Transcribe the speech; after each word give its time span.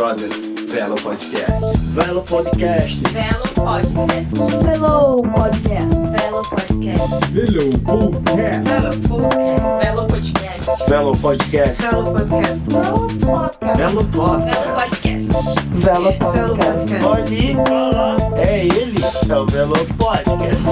Brothers, 0.00 0.32
Velo 0.72 0.94
Podcast. 0.94 1.52
Velo 1.92 2.22
Podcast. 2.22 3.02
Velo 3.12 3.44
Podcast. 3.54 4.24
Velo 4.64 5.20
Podcast. 5.20 5.94
Velo 6.16 6.42
Podcast. 6.42 7.04
Velo 7.34 7.70
Podcast. 7.84 8.64
Velo 9.78 10.02
Podcast. 10.08 10.82
Velo 10.88 11.12
Podcast. 11.12 11.82
Velo 11.82 12.06
Podcast. 12.16 12.56
Velo 12.76 13.04
Podcast. 13.20 13.58
Velo 13.76 14.04
Podcast. 14.06 15.28
Velo 15.74 16.12
Velo 16.32 16.56
Podcast. 16.56 17.04
Podcast. 17.04 17.04
Olhe, 17.04 17.56
é 18.42 18.64
ele, 18.64 19.04
é 19.28 19.36
o 19.36 19.46
Velo 19.46 19.76
Podcast. 19.98 20.64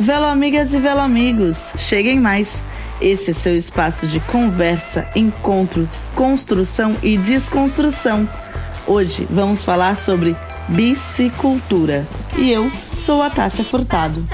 Velo 0.00 0.24
amigas 0.24 0.74
e 0.74 0.80
velo 0.80 1.00
amigos, 1.00 1.74
cheguem 1.78 2.18
mais. 2.18 2.60
Esse 3.04 3.32
é 3.32 3.34
seu 3.34 3.54
espaço 3.54 4.06
de 4.06 4.18
conversa, 4.18 5.06
encontro, 5.14 5.86
construção 6.14 6.96
e 7.02 7.18
desconstrução. 7.18 8.26
Hoje 8.86 9.28
vamos 9.30 9.62
falar 9.62 9.98
sobre 9.98 10.34
bicicultura. 10.70 12.08
E 12.34 12.50
eu 12.50 12.72
sou 12.96 13.22
a 13.22 13.28
Tássia 13.28 13.62
Furtado. 13.62 14.26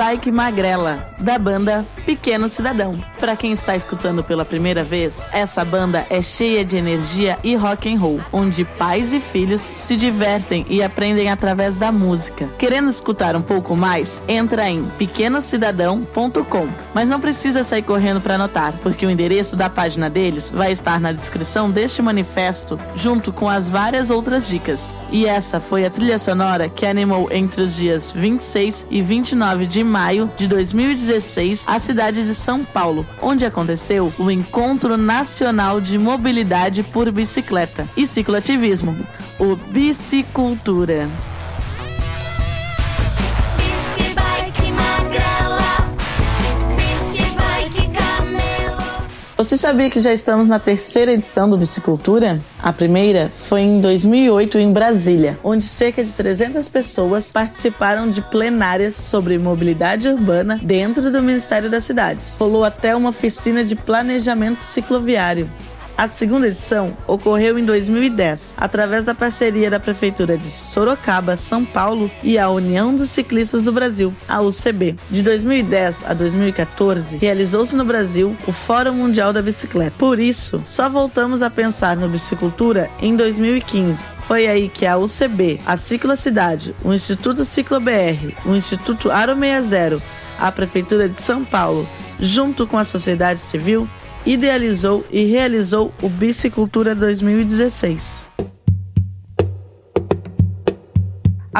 Bike. 0.00 0.30
Magrela, 0.30 1.06
da 1.18 1.38
banda 1.38 1.86
Pequeno 2.06 2.48
Cidadão. 2.48 2.98
Para 3.18 3.36
quem 3.36 3.52
está 3.52 3.76
escutando 3.76 4.24
pela 4.24 4.44
primeira 4.44 4.82
vez, 4.82 5.22
essa 5.32 5.62
banda 5.62 6.06
é 6.08 6.22
cheia 6.22 6.64
de 6.64 6.78
energia 6.78 7.38
e 7.44 7.54
rock 7.54 7.92
and 7.92 7.98
roll, 7.98 8.20
onde 8.32 8.64
pais 8.64 9.12
e 9.12 9.20
filhos 9.20 9.60
se 9.60 9.96
divertem 9.96 10.64
e 10.70 10.82
aprendem 10.82 11.28
através 11.28 11.76
da 11.76 11.92
música. 11.92 12.48
Querendo 12.58 12.88
escutar 12.88 13.36
um 13.36 13.42
pouco 13.42 13.76
mais? 13.76 14.20
Entra 14.26 14.68
em 14.70 14.84
pequenocidadão.com. 14.96 16.68
Mas 16.94 17.08
não 17.08 17.20
precisa 17.20 17.62
sair 17.62 17.82
correndo 17.82 18.20
para 18.20 18.36
anotar, 18.36 18.72
porque 18.82 19.04
o 19.04 19.10
endereço 19.10 19.54
da 19.54 19.68
página 19.68 20.08
deles 20.08 20.48
vai 20.48 20.72
estar 20.72 20.98
na 20.98 21.12
descrição 21.12 21.70
deste 21.70 22.00
manifesto, 22.00 22.80
junto 22.94 23.32
com 23.32 23.48
as 23.48 23.68
várias 23.68 24.08
outras 24.08 24.48
dicas. 24.48 24.94
E 25.10 25.26
essa 25.26 25.60
foi 25.60 25.84
a 25.84 25.90
trilha 25.90 26.18
sonora 26.18 26.68
que 26.68 26.86
animou 26.86 27.28
entre 27.30 27.60
os 27.60 27.76
dias 27.76 28.10
26 28.10 28.86
e 28.90 29.02
29 29.02 29.66
de 29.66 29.89
maio 29.90 30.30
de 30.38 30.46
2016 30.46 31.64
a 31.66 31.78
cidade 31.78 32.24
de 32.24 32.34
São 32.34 32.64
Paulo, 32.64 33.06
onde 33.20 33.44
aconteceu 33.44 34.12
o 34.18 34.30
Encontro 34.30 34.96
Nacional 34.96 35.80
de 35.80 35.98
Mobilidade 35.98 36.82
por 36.82 37.10
Bicicleta 37.10 37.88
e 37.96 38.06
Cicloativismo, 38.06 38.96
o 39.38 39.56
Bicicultura. 39.56 41.08
Você 49.40 49.56
sabia 49.56 49.88
que 49.88 50.02
já 50.02 50.12
estamos 50.12 50.50
na 50.50 50.58
terceira 50.58 51.12
edição 51.14 51.48
do 51.48 51.56
Bicicultura? 51.56 52.38
A 52.58 52.74
primeira 52.74 53.32
foi 53.48 53.62
em 53.62 53.80
2008 53.80 54.58
em 54.58 54.70
Brasília, 54.70 55.38
onde 55.42 55.64
cerca 55.64 56.04
de 56.04 56.12
300 56.12 56.68
pessoas 56.68 57.32
participaram 57.32 58.10
de 58.10 58.20
plenárias 58.20 58.94
sobre 58.94 59.38
mobilidade 59.38 60.08
urbana 60.08 60.60
dentro 60.62 61.10
do 61.10 61.22
Ministério 61.22 61.70
das 61.70 61.84
Cidades. 61.84 62.36
Rolou 62.38 62.64
até 62.64 62.94
uma 62.94 63.08
oficina 63.08 63.64
de 63.64 63.74
planejamento 63.74 64.58
cicloviário. 64.58 65.48
A 66.00 66.08
segunda 66.08 66.46
edição 66.46 66.96
ocorreu 67.06 67.58
em 67.58 67.64
2010, 67.66 68.54
através 68.56 69.04
da 69.04 69.14
parceria 69.14 69.68
da 69.68 69.78
Prefeitura 69.78 70.34
de 70.38 70.46
Sorocaba, 70.46 71.36
São 71.36 71.62
Paulo 71.62 72.10
e 72.22 72.38
a 72.38 72.48
União 72.48 72.96
dos 72.96 73.10
Ciclistas 73.10 73.64
do 73.64 73.70
Brasil, 73.70 74.14
a 74.26 74.40
UCB. 74.40 74.96
De 75.10 75.22
2010 75.22 76.04
a 76.08 76.14
2014, 76.14 77.18
realizou-se 77.18 77.76
no 77.76 77.84
Brasil 77.84 78.34
o 78.46 78.50
Fórum 78.50 78.94
Mundial 78.94 79.30
da 79.30 79.42
Bicicleta. 79.42 79.94
Por 79.98 80.18
isso, 80.18 80.62
só 80.66 80.88
voltamos 80.88 81.42
a 81.42 81.50
pensar 81.50 81.94
no 81.98 82.08
bicicultura 82.08 82.88
em 83.02 83.14
2015. 83.14 84.02
Foi 84.22 84.46
aí 84.46 84.70
que 84.70 84.86
a 84.86 84.96
UCB, 84.96 85.60
a 85.66 85.76
Ciclo 85.76 86.16
Cidade, 86.16 86.74
o 86.82 86.94
Instituto 86.94 87.44
Ciclo 87.44 87.78
BR, 87.78 88.32
o 88.46 88.56
Instituto 88.56 89.10
Aro 89.10 89.36
60, 89.38 90.00
a 90.38 90.50
Prefeitura 90.50 91.10
de 91.10 91.20
São 91.20 91.44
Paulo, 91.44 91.86
junto 92.18 92.66
com 92.66 92.78
a 92.78 92.86
sociedade 92.86 93.40
civil, 93.40 93.86
idealizou 94.24 95.04
e 95.10 95.24
realizou 95.24 95.92
o 96.02 96.08
Bicicultura 96.08 96.94
2016. 96.94 98.28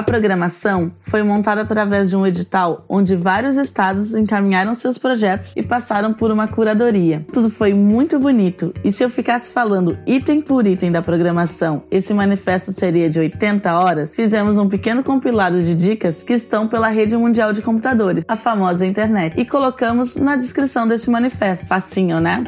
A 0.01 0.03
programação 0.03 0.93
foi 0.99 1.23
montada 1.23 1.61
através 1.61 2.09
de 2.09 2.17
um 2.17 2.27
edital 2.27 2.87
onde 2.89 3.15
vários 3.15 3.57
estados 3.57 4.15
encaminharam 4.15 4.73
seus 4.73 4.97
projetos 4.97 5.53
e 5.55 5.63
passaram 5.63 6.15
por 6.15 6.31
uma 6.31 6.49
curadoria. 6.49 7.27
Tudo 7.31 7.51
foi 7.51 7.75
muito 7.75 8.19
bonito 8.19 8.73
e 8.83 8.91
se 8.91 9.05
eu 9.05 9.11
ficasse 9.11 9.53
falando 9.53 9.99
item 10.07 10.41
por 10.41 10.67
item 10.67 10.91
da 10.91 11.03
programação, 11.03 11.83
esse 11.91 12.15
manifesto 12.15 12.73
seria 12.73 13.11
de 13.11 13.21
80 13.21 13.79
horas. 13.79 14.15
Fizemos 14.15 14.57
um 14.57 14.71
pequeno 14.71 15.05
compilado 15.05 15.61
de 15.61 15.75
dicas 15.75 16.25
que 16.25 16.33
estão 16.33 16.67
pela 16.67 16.89
rede 16.89 17.15
mundial 17.15 17.53
de 17.53 17.61
computadores, 17.61 18.25
a 18.27 18.37
famosa 18.37 18.87
internet, 18.87 19.35
e 19.39 19.45
colocamos 19.45 20.17
na 20.17 20.35
descrição 20.35 20.89
desse 20.89 21.11
manifesto. 21.11 21.69
Facinho, 21.69 22.21
né? 22.21 22.43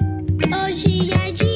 Hoje 0.65 1.13
é 1.13 1.33
dia 1.33 1.52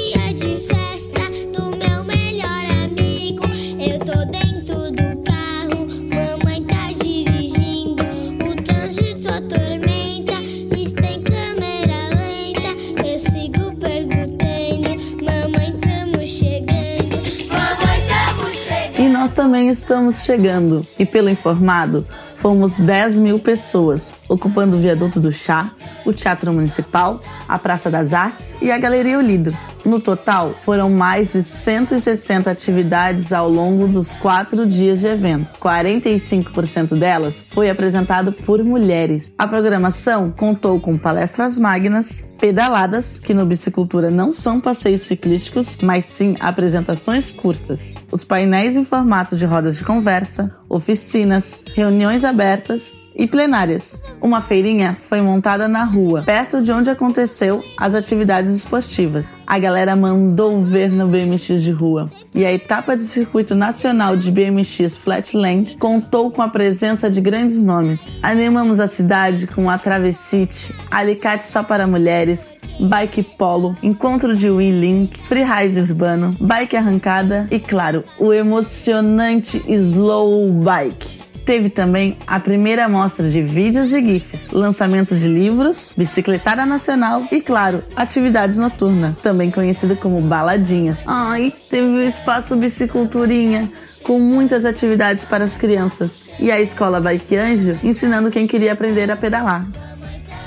também 19.36 19.69
estamos 19.69 20.25
chegando. 20.25 20.84
E 20.98 21.06
pelo 21.06 21.30
informado, 21.30 22.04
fomos 22.34 22.76
10 22.76 23.19
mil 23.19 23.38
pessoas, 23.38 24.14
ocupando 24.28 24.76
o 24.76 24.81
viaduto 24.81 25.20
do 25.20 25.32
Chá, 25.32 25.72
o 26.04 26.12
Teatro 26.12 26.53
Municipal, 26.53 27.20
a 27.49 27.58
Praça 27.58 27.90
das 27.90 28.12
Artes 28.12 28.56
e 28.61 28.70
a 28.70 28.78
Galeria 28.78 29.19
Olido. 29.19 29.56
No 29.84 30.00
total, 30.00 30.55
foram 30.64 30.90
mais 30.90 31.32
de 31.32 31.43
160 31.43 32.50
atividades 32.50 33.32
ao 33.32 33.49
longo 33.49 33.87
dos 33.87 34.12
quatro 34.12 34.67
dias 34.67 35.00
de 35.00 35.06
evento. 35.06 35.58
45% 35.61 36.99
delas 36.99 37.46
foi 37.50 37.70
apresentado 37.70 38.32
por 38.32 38.64
mulheres. 38.64 39.31
A 39.38 39.46
programação 39.46 40.32
contou 40.32 40.81
com 40.81 40.99
palestras 40.99 41.56
magnas, 41.56 42.28
pedaladas, 42.40 43.19
que 43.19 43.32
no 43.32 43.46
Bicicultura 43.46 44.11
não 44.11 44.32
são 44.32 44.61
passeios 44.61 45.02
ciclísticos, 45.02 45.76
mas 45.81 46.05
sim 46.05 46.37
apresentações 46.40 47.31
curtas. 47.31 47.94
Os 48.11 48.25
painéis 48.25 48.76
em 48.76 48.84
formato 48.84 49.37
de 49.37 49.46
rodas 49.46 49.76
de 49.76 49.84
conversa, 49.84 50.52
oficinas, 50.69 51.61
reuniões 51.75 52.25
abertas 52.25 52.93
E 53.16 53.26
plenárias. 53.26 54.00
Uma 54.20 54.42
feirinha 54.42 54.94
foi 54.94 55.22
montada 55.22 55.66
na 55.66 55.84
rua, 55.84 56.22
perto 56.22 56.60
de 56.60 56.70
onde 56.70 56.90
aconteceu 56.90 57.64
as 57.78 57.94
atividades 57.94 58.54
esportivas. 58.54 59.26
A 59.46 59.58
galera 59.58 59.96
mandou 59.96 60.60
ver 60.62 60.90
no 60.90 61.06
BMX 61.06 61.62
de 61.62 61.70
rua. 61.70 62.10
E 62.34 62.44
a 62.44 62.52
etapa 62.52 62.94
do 62.94 63.02
circuito 63.02 63.54
nacional 63.54 64.16
de 64.16 64.30
BMX 64.30 64.98
Flatland 64.98 65.78
contou 65.78 66.30
com 66.30 66.42
a 66.42 66.48
presença 66.48 67.08
de 67.08 67.20
grandes 67.20 67.62
nomes. 67.62 68.12
Animamos 68.22 68.80
a 68.80 68.86
cidade 68.86 69.46
com 69.46 69.70
a 69.70 69.78
Travesite, 69.78 70.74
Alicate 70.90 71.46
só 71.46 71.62
para 71.62 71.86
mulheres, 71.86 72.52
Bike 72.80 73.22
Polo, 73.22 73.76
Encontro 73.82 74.36
de 74.36 74.50
Wii 74.50 74.72
Link, 74.72 75.18
Freeride 75.20 75.80
Urbano, 75.80 76.36
Bike 76.40 76.76
Arrancada 76.76 77.48
e, 77.50 77.58
claro, 77.58 78.04
o 78.18 78.32
emocionante 78.32 79.62
Slow 79.66 80.52
Bike. 80.52 81.15
Teve 81.46 81.70
também 81.70 82.19
a 82.26 82.40
primeira 82.40 82.88
mostra 82.88 83.31
de 83.31 83.40
vídeos 83.40 83.93
e 83.93 84.04
GIFs, 84.04 84.50
lançamentos 84.50 85.20
de 85.20 85.28
livros, 85.28 85.94
bicicletada 85.96 86.66
nacional 86.66 87.22
e, 87.31 87.40
claro, 87.40 87.84
atividades 87.94 88.58
noturnas, 88.58 89.16
também 89.22 89.48
conhecida 89.48 89.94
como 89.94 90.20
baladinhas. 90.20 90.98
Ai, 91.06 91.52
teve 91.70 91.87
o 91.87 92.02
espaço 92.02 92.56
Biciculturinha, 92.56 93.70
com 94.02 94.19
muitas 94.19 94.64
atividades 94.64 95.25
para 95.25 95.44
as 95.44 95.56
crianças, 95.56 96.28
e 96.40 96.50
a 96.50 96.60
escola 96.60 97.00
Bike 97.00 97.37
Anjo 97.37 97.78
ensinando 97.84 98.28
quem 98.28 98.49
queria 98.49 98.72
aprender 98.72 99.08
a 99.08 99.16
pedalar. 99.16 99.64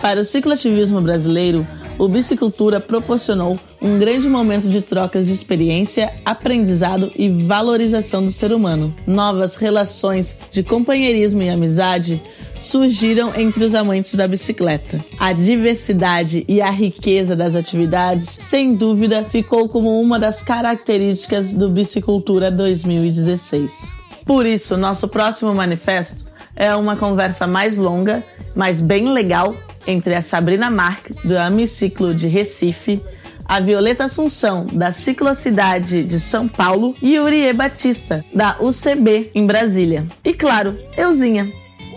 Para 0.02 0.20
o 0.20 0.26
cicloativismo 0.26 1.00
brasileiro, 1.00 1.66
o 2.00 2.08
Bicicultura 2.08 2.80
proporcionou 2.80 3.60
um 3.82 4.00
grande 4.00 4.30
momento 4.30 4.70
de 4.70 4.82
trocas 4.82 5.28
de 5.28 5.34
experiência, 5.34 6.14
aprendizado 6.24 7.12
e 7.14 7.30
valorização 7.30 8.24
do 8.24 8.32
ser 8.32 8.54
humano. 8.54 8.96
Novas 9.06 9.58
relações 9.58 10.38
de 10.50 10.64
companheirismo 10.64 11.42
e 11.42 11.50
amizade 11.50 12.24
surgiram 12.58 13.34
entre 13.36 13.66
os 13.66 13.76
amantes 13.76 14.16
da 14.16 14.28
bicicleta. 14.28 15.04
A 15.20 15.34
diversidade 15.34 16.46
e 16.48 16.62
a 16.62 16.70
riqueza 16.70 17.36
das 17.36 17.54
atividades, 17.54 18.30
sem 18.30 18.76
dúvida, 18.76 19.26
ficou 19.26 19.68
como 19.68 20.00
uma 20.00 20.18
das 20.18 20.42
características 20.42 21.52
do 21.52 21.70
Bicicultura 21.70 22.50
2016. 22.50 23.92
Por 24.26 24.46
isso, 24.46 24.78
nosso 24.78 25.08
próximo 25.08 25.54
manifesto 25.54 26.26
é 26.56 26.74
uma 26.76 26.96
conversa 26.96 27.46
mais 27.46 27.78
longa, 27.78 28.24
mas 28.56 28.80
bem 28.80 29.12
legal 29.12 29.54
entre 29.90 30.14
a 30.14 30.22
Sabrina 30.22 30.70
Mark, 30.70 31.10
do 31.24 31.38
Amiciclo 31.38 32.14
de 32.14 32.28
Recife, 32.28 33.02
a 33.44 33.60
Violeta 33.60 34.06
Assunção, 34.06 34.68
da 34.72 34.92
Ciclocidade 34.92 36.04
de 36.04 36.20
São 36.20 36.48
Paulo, 36.48 36.96
e 37.02 37.20
Uriê 37.20 37.52
Batista, 37.52 38.24
da 38.34 38.56
UCB, 38.60 39.32
em 39.34 39.48
Brasília. 39.48 40.06
E 40.24 40.34
claro, 40.34 40.78
euzinha. 40.96 41.52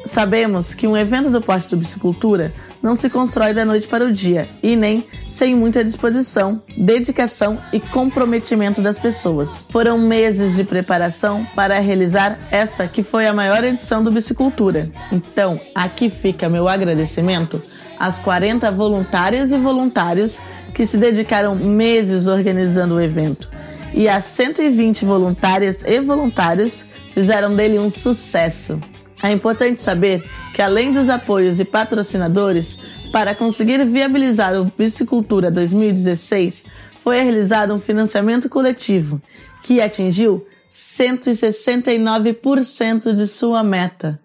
Sabemos 0.04 0.74
que 0.74 0.86
um 0.86 0.96
evento 0.96 1.30
do 1.30 1.40
porte 1.40 1.70
do 1.70 1.76
Bicicultura 1.76 2.52
não 2.82 2.96
se 2.96 3.08
constrói 3.08 3.54
da 3.54 3.64
noite 3.64 3.86
para 3.86 4.04
o 4.04 4.10
dia 4.10 4.48
e 4.60 4.74
nem 4.74 5.06
sem 5.28 5.54
muita 5.54 5.84
disposição, 5.84 6.60
dedicação 6.76 7.60
e 7.72 7.78
comprometimento 7.78 8.82
das 8.82 8.98
pessoas. 8.98 9.64
Foram 9.70 9.98
meses 9.98 10.56
de 10.56 10.64
preparação 10.64 11.46
para 11.54 11.78
realizar 11.78 12.36
esta 12.50 12.88
que 12.88 13.04
foi 13.04 13.26
a 13.26 13.32
maior 13.32 13.62
edição 13.62 14.02
do 14.02 14.10
Bicicultura. 14.10 14.90
Então, 15.12 15.60
aqui 15.72 16.10
fica 16.10 16.48
meu 16.48 16.66
agradecimento 16.66 17.62
às 18.02 18.18
40 18.18 18.68
voluntárias 18.72 19.52
e 19.52 19.56
voluntários 19.56 20.40
que 20.74 20.84
se 20.84 20.98
dedicaram 20.98 21.54
meses 21.54 22.26
organizando 22.26 22.96
o 22.96 23.00
evento. 23.00 23.48
E 23.94 24.08
às 24.08 24.24
120 24.24 25.04
voluntárias 25.04 25.84
e 25.84 26.00
voluntários 26.00 26.84
fizeram 27.14 27.54
dele 27.54 27.78
um 27.78 27.88
sucesso. 27.88 28.80
É 29.22 29.30
importante 29.30 29.80
saber 29.80 30.20
que, 30.52 30.60
além 30.60 30.92
dos 30.92 31.08
apoios 31.08 31.60
e 31.60 31.64
patrocinadores, 31.64 32.76
para 33.12 33.36
conseguir 33.36 33.84
viabilizar 33.84 34.60
o 34.60 34.64
Bicicultura 34.76 35.48
2016, 35.48 36.64
foi 36.96 37.22
realizado 37.22 37.72
um 37.72 37.78
financiamento 37.78 38.48
coletivo 38.48 39.22
que 39.62 39.80
atingiu 39.80 40.44
169% 40.68 43.14
de 43.14 43.28
sua 43.28 43.62
meta. 43.62 44.18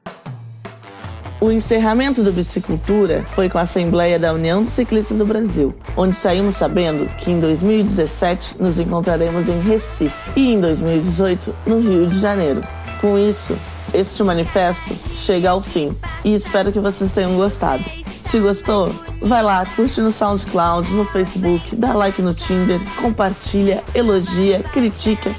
O 1.39 1.51
encerramento 1.51 2.24
do 2.24 2.31
Bicicultura 2.31 3.24
foi 3.30 3.48
com 3.48 3.60
a 3.60 3.62
Assembleia 3.62 4.18
da 4.18 4.34
União 4.34 4.63
dos 4.63 4.72
Ciclistas 4.72 5.16
do 5.16 5.24
Brasil, 5.24 5.72
onde 5.95 6.16
saímos 6.16 6.56
sabendo 6.56 7.06
que 7.18 7.30
em 7.30 7.39
2017 7.39 8.56
nos 8.60 8.80
encontraremos 8.80 9.48
em 9.48 9.60
Recife 9.60 10.31
e 10.36 10.54
em 10.54 10.60
2018 10.60 11.54
no 11.68 11.80
Rio 11.80 12.07
de 12.07 12.19
Janeiro. 12.19 12.63
Com 13.00 13.19
isso, 13.19 13.56
este 13.94 14.24
manifesto 14.24 14.95
chega 15.16 15.51
ao 15.51 15.62
fim 15.62 15.95
e 16.25 16.34
espero 16.34 16.72
que 16.72 16.80
vocês 16.80 17.12
tenham 17.12 17.36
gostado. 17.36 17.86
Se 18.24 18.40
gostou, 18.40 18.92
vai 19.22 19.44
lá, 19.44 19.63
curte 19.63 20.01
no 20.01 20.12
SoundCloud, 20.12 20.90
no 20.92 21.06
Facebook, 21.06 21.75
dá 21.75 21.94
like 21.94 22.19
no 22.19 22.33
Tinder, 22.33 22.81
compartilha, 23.00 23.83
elogia, 23.94 24.63
critica, 24.74 25.30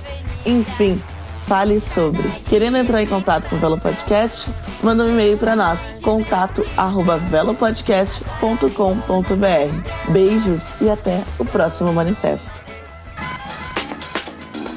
enfim, 0.46 1.02
fale 1.48 1.80
sobre. 1.80 2.28
Querendo 2.48 2.76
entrar 2.76 3.02
em 3.02 3.06
contato 3.06 3.48
com 3.48 3.56
o 3.56 3.58
Velo 3.58 3.80
Podcast, 3.80 4.48
manda 4.82 5.02
um 5.02 5.08
e-mail 5.08 5.38
para 5.38 5.56
nós, 5.56 5.94
contato 6.02 6.62
arroba 6.76 7.16
velopodcast.com.br. 7.16 10.12
Beijos 10.12 10.74
e 10.80 10.90
até 10.90 11.24
o 11.38 11.46
próximo 11.46 11.90
manifesto. 11.92 12.60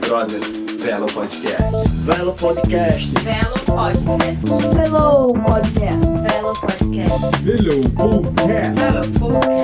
Brother, 0.08 0.40
Velo 0.80 1.08
Podcast. 1.08 1.64
Velo 1.90 2.34
Podcast. 2.34 3.12
Velo 3.20 3.60
Podcast. 3.66 4.32
Hello 4.82 5.28
Podcast. 5.28 6.08
Velo 6.24 6.54
Podcast. 6.54 7.18
Hello 7.46 7.84
Podcast. 7.92 8.72
Velo 9.20 9.61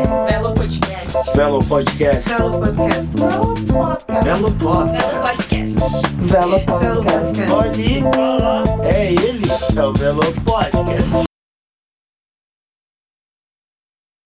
Podcast. 1.17 1.35
Velo 1.35 1.59
Podcast. 1.67 2.29
Velo 2.29 2.61
Podcast. 2.61 3.09
Velo 4.23 4.51
Podcast. 4.51 5.07
Velo 5.07 5.09
Podcast. 5.19 5.73
Velo 6.21 6.59
Podcast. 6.59 7.05
Podcast. 7.05 7.49
Pode 7.49 8.01
falar. 8.01 8.63
É 8.83 9.11
ele, 9.13 9.41
é 9.75 9.83
o 9.83 9.93
Velo 9.93 10.21
Podcast. 10.45 11.36